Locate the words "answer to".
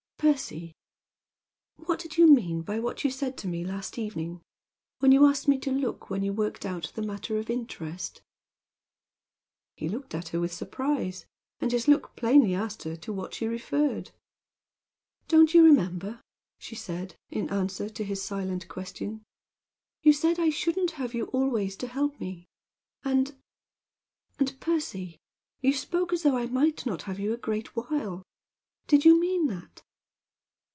17.49-18.03